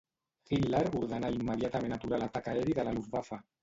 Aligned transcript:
Hitler 0.57 0.81
ordenà 1.01 1.31
immediatament 1.37 1.97
aturar 2.01 2.23
l'atac 2.25 2.53
aeri 2.57 2.79
de 2.81 2.91
la 2.93 3.01
Luftwaffe. 3.01 3.45